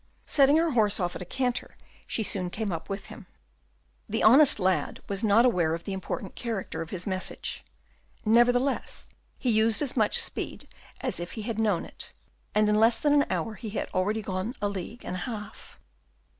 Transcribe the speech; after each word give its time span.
Setting 0.25 0.57
her 0.57 0.71
horse 0.71 0.99
off 0.99 1.15
at 1.15 1.21
a 1.21 1.25
canter, 1.25 1.77
she 2.07 2.23
soon 2.23 2.49
came 2.49 2.71
up 2.71 2.89
with 2.89 3.05
him. 3.05 3.27
The 4.09 4.23
honest 4.23 4.59
lad 4.59 4.99
was 5.07 5.23
not 5.23 5.45
aware 5.45 5.75
of 5.75 5.83
the 5.83 5.93
important 5.93 6.33
character 6.33 6.81
of 6.81 6.89
his 6.89 7.05
message; 7.05 7.63
nevertheless, 8.25 9.09
he 9.37 9.51
used 9.51 9.79
as 9.79 9.95
much 9.95 10.17
speed 10.19 10.67
as 11.01 11.19
if 11.19 11.33
he 11.33 11.43
had 11.43 11.59
known 11.59 11.85
it; 11.85 12.13
and 12.55 12.67
in 12.67 12.79
less 12.79 12.97
than 12.99 13.13
an 13.13 13.27
hour 13.31 13.53
he 13.53 13.69
had 13.69 13.89
already 13.93 14.23
gone 14.23 14.55
a 14.59 14.69
league 14.69 15.05
and 15.05 15.17
a 15.17 15.25
half. 15.29 15.77